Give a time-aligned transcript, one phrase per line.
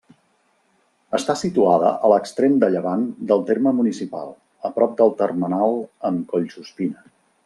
[1.17, 4.33] Està situada a l'extrem de llevant del terme municipal,
[4.71, 5.77] a prop del termenal
[6.11, 7.07] amb Collsuspina.